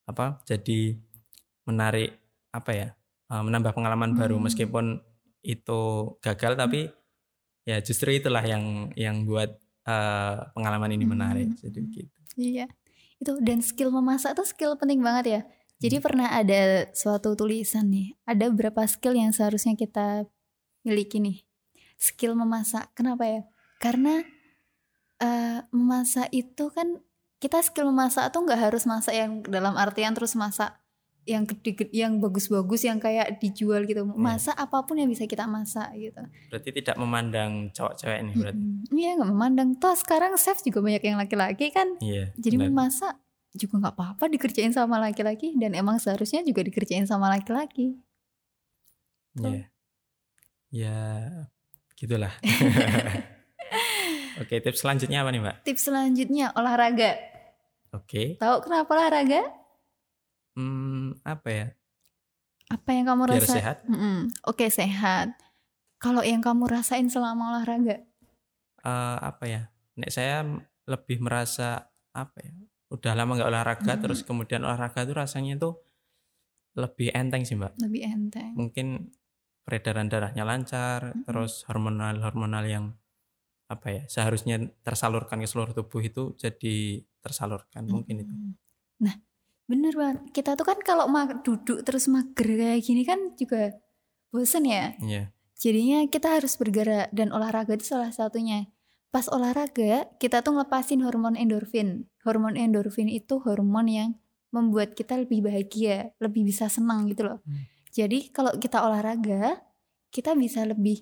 apa 0.07 0.39
jadi 0.47 0.95
menarik 1.67 2.15
apa 2.55 2.71
ya 2.71 2.87
uh, 3.31 3.43
menambah 3.43 3.75
pengalaman 3.75 4.15
baru. 4.15 4.39
Meskipun 4.39 5.03
itu 5.43 5.81
gagal 6.23 6.55
hmm. 6.55 6.61
tapi 6.63 6.81
ya 7.67 7.77
justru 7.83 8.15
itulah 8.15 8.43
yang 8.43 8.91
yang 8.95 9.27
buat 9.27 9.51
uh, 9.87 10.51
pengalaman 10.55 10.95
ini 10.95 11.05
menarik. 11.05 11.47
Hmm. 11.51 11.59
jadi 11.59 11.79
gitu. 11.91 12.17
Iya. 12.39 12.65
Itu 13.17 13.41
dan 13.41 13.59
skill 13.65 13.89
memasak 13.89 14.37
tuh 14.37 14.47
skill 14.47 14.77
penting 14.77 15.01
banget 15.01 15.25
ya 15.25 15.41
jadi 15.77 15.97
hmm. 16.01 16.05
pernah 16.05 16.27
ada 16.33 16.89
suatu 16.93 17.33
tulisan 17.37 17.89
nih 17.89 18.17
ada 18.25 18.49
beberapa 18.49 18.85
skill 18.85 19.17
yang 19.17 19.31
seharusnya 19.33 19.77
kita 19.77 20.25
miliki 20.85 21.21
nih 21.21 21.43
skill 21.97 22.37
memasak 22.37 22.89
kenapa 22.93 23.25
ya 23.25 23.41
karena 23.77 24.25
uh, 25.21 25.59
memasak 25.73 26.29
itu 26.33 26.69
kan 26.73 27.01
kita 27.37 27.61
skill 27.61 27.89
memasak 27.93 28.33
tuh 28.33 28.41
nggak 28.45 28.69
harus 28.69 28.89
masak 28.89 29.13
yang 29.13 29.45
dalam 29.45 29.77
artian 29.77 30.13
terus 30.17 30.33
masak 30.33 30.73
yang 31.27 31.43
gede 31.43 31.91
yang 31.91 32.23
bagus-bagus 32.23 32.87
yang 32.87 33.03
kayak 33.03 33.35
dijual 33.43 33.83
gitu. 33.83 34.07
Iya. 34.07 34.15
Masak 34.15 34.55
yeah. 34.55 34.63
apa 34.63 34.77
pun 34.87 34.95
yang 34.95 35.11
bisa 35.11 35.27
kita 35.27 35.43
masak 35.43 35.91
gitu. 35.99 36.23
Berarti 36.47 36.69
tidak 36.71 36.95
memandang 36.95 37.67
cowok-cewek 37.75 38.19
ini 38.23 38.33
berarti. 38.33 38.63
Iya, 38.95 39.09
nggak 39.19 39.29
memandang. 39.35 39.69
Toh 39.75 39.93
sekarang 39.99 40.39
chef 40.39 40.63
juga 40.63 40.79
banyak 40.79 41.03
yang 41.03 41.19
laki-laki 41.19 41.67
kan. 41.75 41.99
Iya. 41.99 42.31
Yeah, 42.31 42.39
Jadi 42.39 42.55
benar. 42.63 42.71
memasak 42.71 43.13
juga 43.57 43.81
nggak 43.81 43.95
apa-apa 43.97 44.29
dikerjain 44.29 44.71
sama 44.71 45.01
laki-laki 45.01 45.57
dan 45.57 45.73
emang 45.73 45.97
seharusnya 45.97 46.45
juga 46.45 46.61
dikerjain 46.61 47.09
sama 47.09 47.33
laki-laki. 47.33 47.97
Ya, 49.37 49.49
yeah. 49.49 49.65
ya 50.69 50.97
gitulah. 51.97 52.33
Oke, 54.41 54.61
tips 54.61 54.85
selanjutnya 54.85 55.25
apa 55.25 55.33
nih 55.33 55.41
Mbak? 55.41 55.55
Tips 55.65 55.89
selanjutnya 55.89 56.53
olahraga. 56.53 57.17
Oke. 57.89 58.37
Tahu 58.37 58.61
kenapa 58.61 58.89
olahraga? 58.93 59.41
Hmm, 60.53 61.17
apa 61.25 61.49
ya? 61.49 61.67
Apa 62.69 62.89
yang 62.93 63.09
kamu 63.09 63.25
Biar 63.25 63.41
rasa? 63.41 63.53
sehat. 63.57 63.77
Mm-mm. 63.89 64.29
Oke 64.45 64.69
sehat. 64.69 65.33
Kalau 65.97 66.21
yang 66.21 66.45
kamu 66.45 66.69
rasain 66.69 67.09
selama 67.09 67.57
olahraga? 67.57 68.05
Uh, 68.85 69.17
apa 69.25 69.49
ya? 69.49 69.61
Nek 69.97 70.13
saya 70.13 70.45
lebih 70.85 71.17
merasa 71.17 71.89
apa 72.13 72.37
ya? 72.45 72.53
Udah 72.87 73.13
lama 73.13 73.35
nggak 73.35 73.49
olahraga, 73.51 73.93
Hmm. 73.97 74.01
terus 74.03 74.23
kemudian 74.23 74.63
olahraga 74.63 75.03
itu 75.03 75.11
rasanya 75.11 75.59
tuh 75.59 75.83
lebih 76.77 77.11
enteng 77.11 77.43
sih 77.43 77.57
mbak. 77.57 77.75
Lebih 77.81 78.01
enteng. 78.05 78.53
Mungkin 78.53 79.11
peredaran 79.67 80.07
darahnya 80.07 80.47
lancar, 80.47 81.11
Mm-mm. 81.11 81.27
terus 81.27 81.67
hormonal-hormonal 81.67 82.63
yang 82.63 82.85
apa 83.67 83.87
ya 83.91 84.03
seharusnya 84.07 84.63
tersalurkan 84.79 85.43
ke 85.43 85.47
seluruh 85.49 85.75
tubuh 85.75 85.99
itu 85.99 86.31
jadi 86.39 87.03
tersalurkan 87.19 87.83
mungkin 87.83 88.23
itu. 88.23 88.33
Nah, 89.03 89.19
bener 89.67 89.91
banget. 89.91 90.31
Kita 90.31 90.55
tuh 90.55 90.63
kan 90.63 90.79
kalau 90.79 91.11
duduk 91.43 91.83
terus 91.83 92.07
mager 92.07 92.47
kayak 92.47 92.79
gini 92.79 93.03
kan 93.03 93.35
juga 93.35 93.75
bosen 94.31 94.63
ya. 94.63 94.95
Iya. 95.03 95.35
Jadinya 95.59 96.07
kita 96.07 96.39
harus 96.39 96.55
bergerak 96.55 97.11
dan 97.11 97.35
olahraga 97.35 97.75
itu 97.75 97.91
salah 97.91 98.13
satunya. 98.15 98.71
Pas 99.13 99.25
olahraga, 99.31 100.05
kita 100.19 100.43
tuh 100.43 100.59
ngelepasin 100.59 101.01
hormon 101.01 101.39
endorfin. 101.39 102.05
Hormon 102.27 102.59
endorfin 102.59 103.07
itu 103.07 103.39
hormon 103.41 103.87
yang 103.87 104.09
membuat 104.51 104.93
kita 104.95 105.15
lebih 105.19 105.43
bahagia, 105.47 106.11
lebih 106.19 106.43
bisa 106.47 106.67
senang 106.67 107.07
gitu 107.11 107.27
loh. 107.27 107.39
Hmm. 107.47 107.65
Jadi 107.91 108.29
kalau 108.29 108.53
kita 108.59 108.83
olahraga, 108.83 109.63
kita 110.11 110.35
bisa 110.37 110.63
lebih 110.67 111.01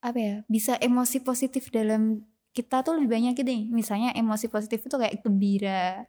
apa 0.00 0.18
ya? 0.18 0.34
Bisa 0.48 0.78
emosi 0.80 1.20
positif 1.20 1.68
dalam 1.74 2.22
kita 2.54 2.82
tuh 2.86 2.98
lebih 2.98 3.10
banyak 3.14 3.32
gitu 3.38 3.50
nih. 3.50 3.64
Misalnya 3.70 4.10
emosi 4.16 4.46
positif 4.50 4.86
itu 4.86 4.96
kayak 4.96 5.20
gembira, 5.22 6.06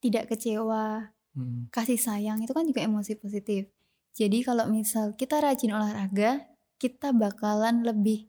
tidak 0.00 0.32
kecewa, 0.32 1.12
Hmm. 1.30 1.70
kasih 1.70 1.94
sayang 2.00 2.42
itu 2.42 2.50
kan 2.50 2.66
juga 2.66 2.82
emosi 2.82 3.14
positif. 3.14 3.70
Jadi 4.18 4.42
kalau 4.42 4.66
misal 4.66 5.14
kita 5.14 5.38
rajin 5.38 5.70
olahraga, 5.70 6.42
kita 6.82 7.14
bakalan 7.14 7.86
lebih 7.86 8.26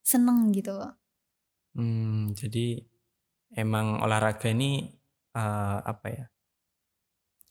seneng 0.00 0.48
gitu. 0.56 0.72
Hmm, 1.72 2.36
jadi 2.36 2.84
emang 3.56 4.00
olahraga 4.04 4.52
ini 4.52 4.92
eh, 5.32 5.78
apa 5.82 6.06
ya? 6.08 6.24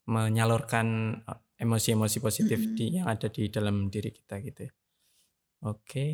Menyalurkan 0.09 0.87
eh, 1.25 1.39
emosi-emosi 1.61 2.17
positif 2.19 2.57
Mm-mm. 2.57 2.75
di 2.77 2.85
yang 2.97 3.07
ada 3.07 3.29
di 3.29 3.47
dalam 3.49 3.87
diri 3.87 4.09
kita 4.09 4.41
gitu 4.41 4.65
ya. 4.65 4.73
Oke. 5.65 6.05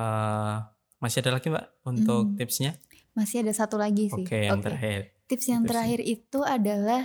eh, 0.00 0.56
masih 1.00 1.18
ada 1.20 1.36
lagi 1.36 1.50
Mbak 1.50 1.66
untuk 1.84 2.24
Hmm. 2.32 2.36
tipsnya? 2.36 2.72
Masih 3.12 3.42
ada 3.44 3.52
satu 3.52 3.76
lagi 3.76 4.08
sih. 4.08 4.24
Oke, 4.24 4.46
yang 4.48 4.62
Oke. 4.62 4.70
terakhir. 4.70 5.00
Tips 5.26 5.46
yang 5.46 5.62
Tipsnya. 5.62 5.70
terakhir 5.76 6.00
itu 6.02 6.38
adalah 6.40 7.02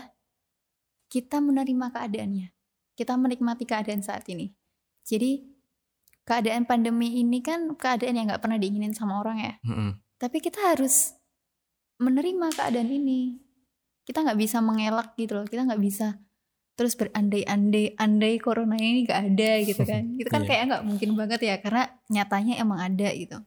kita 1.07 1.37
menerima 1.43 1.91
keadaannya. 1.91 2.47
Kita 2.95 3.13
menikmati 3.19 3.63
keadaan 3.67 3.99
saat 4.01 4.23
ini. 4.31 4.53
Jadi 5.03 5.43
keadaan 6.23 6.65
pandemi 6.65 7.19
ini 7.19 7.43
kan 7.43 7.75
keadaan 7.75 8.15
yang 8.15 8.25
nggak 8.31 8.41
pernah 8.41 8.57
diinginin 8.57 8.95
sama 8.95 9.19
orang 9.19 9.37
ya. 9.43 9.53
Mm-mm. 9.61 9.91
Tapi 10.15 10.37
kita 10.39 10.73
harus 10.75 11.15
menerima 11.99 12.51
keadaan 12.55 12.91
ini. 12.91 13.39
Kita 14.05 14.21
nggak 14.21 14.39
bisa 14.39 14.61
mengelak 14.63 15.15
gitu 15.17 15.41
loh. 15.41 15.45
Kita 15.47 15.65
nggak 15.65 15.81
bisa 15.81 16.15
terus 16.75 16.91
berandai-andai 16.99 17.95
andai 17.95 18.35
corona 18.35 18.75
ini 18.75 19.07
nggak 19.07 19.21
ada 19.31 19.51
gitu 19.63 19.81
kan. 19.87 20.03
Itu 20.19 20.27
kan 20.27 20.43
Iya. 20.43 20.49
kayak 20.51 20.63
nggak 20.71 20.83
mungkin 20.83 21.09
banget 21.15 21.39
ya 21.47 21.55
karena 21.63 21.83
nyatanya 22.11 22.53
emang 22.59 22.79
ada 22.83 23.09
gitu. 23.15 23.37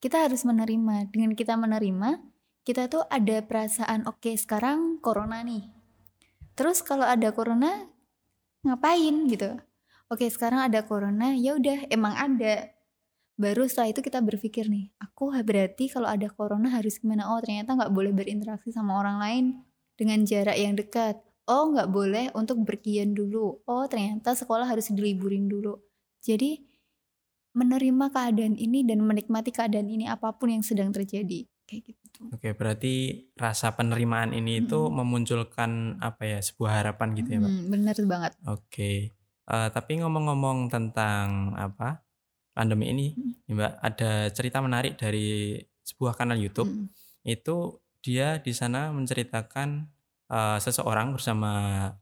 Kita 0.00 0.24
harus 0.26 0.42
menerima. 0.42 1.12
Dengan 1.12 1.36
kita 1.36 1.54
menerima, 1.54 2.18
kita 2.64 2.88
tuh 2.90 3.04
ada 3.06 3.44
perasaan 3.44 4.08
oke 4.08 4.34
sekarang 4.34 4.98
corona 4.98 5.44
nih. 5.44 5.68
Terus 6.58 6.82
kalau 6.82 7.06
ada 7.06 7.30
corona 7.30 7.86
ngapain 8.64 9.28
gitu? 9.28 9.56
Oke 10.10 10.28
sekarang 10.28 10.60
ada 10.60 10.84
corona 10.84 11.32
ya 11.32 11.56
udah 11.56 11.88
emang 11.88 12.12
ada 12.12 12.68
baru 13.40 13.64
setelah 13.64 13.90
itu 13.96 14.00
kita 14.04 14.20
berpikir 14.20 14.68
nih 14.68 14.92
aku 15.00 15.32
berarti 15.42 15.88
kalau 15.88 16.08
ada 16.08 16.28
corona 16.28 16.68
harus 16.68 17.00
gimana 17.00 17.32
oh 17.32 17.40
ternyata 17.40 17.74
nggak 17.74 17.92
boleh 17.92 18.12
berinteraksi 18.12 18.70
sama 18.70 19.00
orang 19.00 19.16
lain 19.18 19.44
dengan 19.96 20.22
jarak 20.28 20.56
yang 20.56 20.76
dekat 20.76 21.18
oh 21.48 21.72
nggak 21.72 21.88
boleh 21.88 22.28
untuk 22.36 22.60
berkian 22.62 23.16
dulu 23.16 23.64
oh 23.64 23.84
ternyata 23.88 24.36
sekolah 24.36 24.68
harus 24.68 24.92
diliburin 24.92 25.48
dulu 25.48 25.80
jadi 26.20 26.60
menerima 27.52 28.08
keadaan 28.12 28.56
ini 28.56 28.84
dan 28.84 29.04
menikmati 29.04 29.52
keadaan 29.52 29.88
ini 29.88 30.08
apa 30.08 30.32
pun 30.36 30.52
yang 30.52 30.64
sedang 30.64 30.92
terjadi 30.92 31.44
kayak 31.68 31.82
gitu 31.92 32.00
Oke, 32.30 32.54
berarti 32.54 33.26
rasa 33.34 33.74
penerimaan 33.74 34.30
ini 34.30 34.62
itu 34.62 34.78
Mm-mm. 34.78 34.94
memunculkan 34.94 35.98
apa 35.98 36.22
ya? 36.28 36.38
Sebuah 36.38 36.84
harapan 36.84 37.18
gitu 37.18 37.28
ya, 37.34 37.38
Mbak. 37.42 37.50
Hmm, 37.50 37.64
bener 37.66 37.96
banget 38.06 38.32
Oke. 38.46 38.92
Eh, 39.42 39.68
tapi 39.74 39.92
ngomong-ngomong 39.98 40.70
tentang 40.70 41.56
apa? 41.58 42.04
Pandemi 42.52 42.92
ini, 42.92 43.06
Mm. 43.16 43.48
nih, 43.48 43.54
Mbak, 43.56 43.72
ada 43.80 44.12
cerita 44.32 44.58
menarik 44.60 45.00
dari 45.00 45.56
sebuah 45.82 46.12
kanal 46.16 46.36
YouTube. 46.36 46.68
Mm. 46.68 46.86
Itu 47.24 47.80
dia 48.04 48.42
di 48.42 48.52
sana 48.52 48.92
menceritakan 48.92 49.88
eh, 50.32 50.58
seseorang 50.64 51.12
bersama 51.12 51.52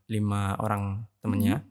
lima 0.07 0.55
orang 0.63 1.03
temannya 1.19 1.67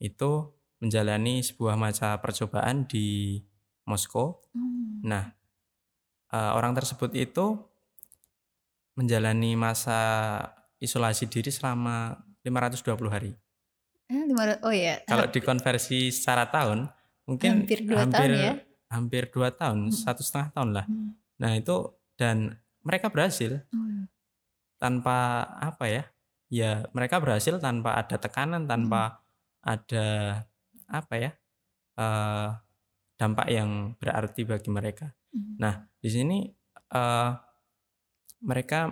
itu 0.00 0.48
menjalani 0.80 1.42
sebuah 1.42 1.74
masa 1.74 2.16
percobaan 2.22 2.86
di 2.86 3.38
Moskow. 3.84 4.40
Hmm. 4.54 5.02
Nah, 5.04 5.24
eh, 6.32 6.52
orang 6.54 6.72
tersebut 6.72 7.12
itu 7.18 7.58
menjalani 8.96 9.54
masa 9.54 10.00
isolasi 10.78 11.30
diri 11.30 11.50
selama 11.50 12.18
520 12.42 13.10
hari. 13.10 13.32
Eh, 14.08 14.24
oh 14.64 14.72
ya 14.72 15.04
Kalau 15.04 15.28
dikonversi 15.28 16.08
secara 16.08 16.48
tahun, 16.48 16.88
mungkin 17.28 17.62
Hampir 17.62 17.84
dua 17.84 18.08
tahun 18.08 18.30
ya? 18.32 18.54
Hampir 18.88 19.28
dua 19.28 19.52
tahun, 19.52 19.92
Hmm. 19.92 19.94
satu 19.94 20.24
setengah 20.24 20.48
tahun 20.56 20.70
lah. 20.72 20.86
Hmm. 20.88 21.12
Nah 21.38 21.52
itu 21.54 21.76
dan 22.16 22.56
mereka 22.80 23.12
berhasil 23.12 23.60
Oh, 23.68 24.08
tanpa 24.80 25.44
apa 25.60 25.84
ya? 25.86 26.02
Ya 26.48 26.88
mereka 26.96 27.20
berhasil 27.20 27.60
tanpa 27.60 28.00
ada 28.00 28.16
tekanan, 28.16 28.64
tanpa 28.64 29.20
ada 29.60 30.06
apa 30.88 31.14
ya? 31.20 31.30
eh, 31.98 32.48
dampak 33.18 33.50
yang 33.50 33.92
berarti 33.98 34.46
bagi 34.46 34.70
mereka. 34.70 35.10
hmm. 35.34 35.58
Nah, 35.58 35.82
di 35.98 36.08
sini 36.08 36.46
eh, 36.88 37.30
mereka 38.40 38.88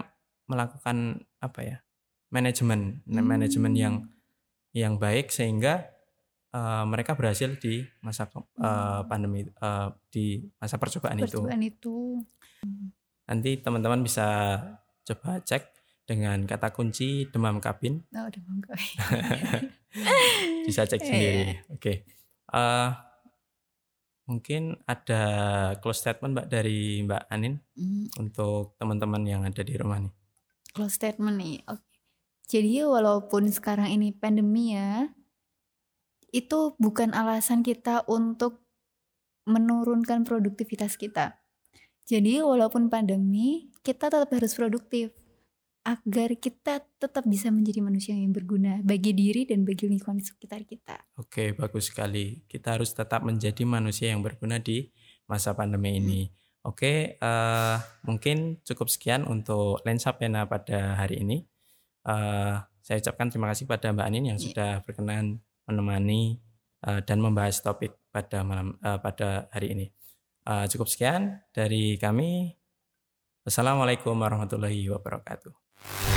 melakukan 0.47 1.23
apa 1.41 1.61
ya? 1.63 1.79
manajemen, 2.27 3.07
nah, 3.07 3.23
manajemen 3.23 3.73
Hmm. 3.73 3.81
yang 3.81 3.95
yang 4.75 4.95
baik 4.99 5.31
sehingga 5.31 5.87
eh, 6.51 6.85
mereka 6.85 7.15
berhasil 7.15 7.55
di 7.57 7.83
masa 8.01 8.27
Hmm. 8.29 9.05
pandemi 9.05 9.43
eh, 9.43 9.89
di 10.09 10.27
masa 10.57 10.77
percobaan 10.77 11.19
itu. 11.19 11.39
percobaan 11.39 11.63
itu 11.63 11.97
Nanti 13.27 13.59
teman-teman 13.59 14.03
bisa 14.03 14.27
coba 15.03 15.39
cek 15.41 15.63
dengan 16.07 16.47
kata 16.47 16.71
kunci 16.71 17.27
demam 17.27 17.59
kabin, 17.59 17.99
oh 18.15 18.25
udah 18.25 18.43
monggo 18.47 18.71
bisa 20.63 20.87
cek 20.87 21.03
sendiri. 21.03 21.67
Oke. 21.69 22.07
Eh, 22.47 22.89
mungkin 24.25 24.75
ada 24.85 25.23
close 25.79 26.03
statement 26.03 26.35
Mbak 26.35 26.47
dari 26.47 27.03
Mbak 27.03 27.23
Anin 27.29 27.55
Hmm, 27.75 28.07
untuk 28.19 28.75
teman-teman 28.75 29.23
yang 29.23 29.43
ada 29.43 29.63
di 29.63 29.75
rumah 29.75 30.03
nih. 30.03 30.15
close 30.73 30.99
statement 30.99 31.39
nih 31.39 31.63
oke 31.65 31.83
jadi 32.47 32.85
walaupun 32.85 33.49
sekarang 33.49 33.89
ini 33.89 34.11
pandemi 34.13 34.75
ya 34.75 35.07
itu 36.31 36.75
bukan 36.79 37.15
alasan 37.15 37.63
kita 37.63 38.03
untuk 38.09 38.63
menurunkan 39.47 40.27
produktivitas 40.27 40.99
kita 40.99 41.39
jadi 42.07 42.43
walaupun 42.43 42.91
pandemi 42.91 43.71
kita 43.83 44.11
tetap 44.11 44.31
harus 44.31 44.55
produktif 44.55 45.15
agar 45.87 46.35
kita 46.35 46.83
tetap 46.99 47.23
bisa 47.31 47.47
menjadi 47.55 47.79
manusia 47.79 48.19
yang 48.19 48.35
berguna 48.35 48.83
bagi 48.83 49.15
diri 49.15 49.47
dan 49.47 49.63
bagi 49.63 49.87
lingkungan 49.87 50.19
sekitar 50.19 50.67
kita 50.67 50.99
Oke, 51.15 51.55
bagus 51.55 51.95
sekali. 51.95 52.43
Kita 52.51 52.75
harus 52.75 52.91
tetap 52.91 53.23
menjadi 53.23 53.63
manusia 53.63 54.11
yang 54.11 54.19
berguna 54.21 54.59
di 54.59 54.91
masa 55.31 55.55
pandemi 55.55 55.97
ini. 55.97 56.27
Oke, 56.67 57.17
eh, 57.17 57.77
mungkin 58.03 58.59
cukup 58.67 58.91
sekian 58.91 59.23
untuk 59.25 59.79
lensa 59.87 60.11
pena 60.19 60.45
pada 60.51 60.99
hari 60.99 61.23
ini. 61.23 61.47
Eh, 62.03 62.55
saya 62.83 62.97
ucapkan 62.99 63.31
terima 63.31 63.47
kasih 63.55 63.71
pada 63.71 63.95
Mbak 63.95 64.07
Anin 64.11 64.25
yang 64.35 64.39
Iya. 64.43 64.47
sudah 64.51 64.71
berkenan 64.83 65.39
menemani 65.67 66.39
eh, 66.87 67.01
dan 67.03 67.19
membahas 67.21 67.61
topik 67.61 67.95
pada 68.15 68.47
malam 68.47 68.79
eh, 68.81 68.99
pada 69.03 69.51
hari 69.53 69.75
ini. 69.75 69.87
Eh, 70.47 70.67
cukup 70.71 70.87
sekian 70.87 71.43
dari 71.51 71.99
kami. 71.99 72.55
Wassalamualaikum 73.47 74.15
warahmatullahi 74.19 74.91
wabarakatuh. 74.91 76.16